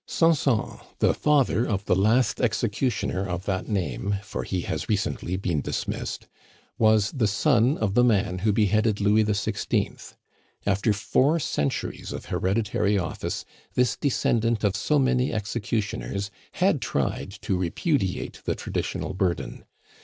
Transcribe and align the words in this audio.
Sanson, 0.07 0.79
the 0.97 1.13
father 1.13 1.63
of 1.63 1.85
the 1.85 1.95
last 1.95 2.41
executioner 2.41 3.23
of 3.29 3.45
that 3.45 3.67
name 3.67 4.17
for 4.23 4.41
he 4.43 4.61
has 4.61 4.89
recently 4.89 5.37
been 5.37 5.61
dismissed 5.61 6.27
was 6.79 7.11
the 7.11 7.27
son 7.27 7.77
of 7.77 7.93
the 7.93 8.03
man 8.03 8.39
who 8.39 8.51
beheaded 8.51 8.99
Louis 8.99 9.23
XVI. 9.23 10.15
After 10.65 10.91
four 10.91 11.37
centuries 11.39 12.11
of 12.11 12.25
hereditary 12.25 12.97
office, 12.97 13.45
this 13.75 13.95
descendant 13.95 14.63
of 14.63 14.75
so 14.75 14.97
many 14.97 15.31
executioners 15.31 16.31
had 16.53 16.81
tried 16.81 17.29
to 17.43 17.55
repudiate 17.55 18.41
the 18.45 18.55
traditional 18.55 19.13
burden. 19.13 19.65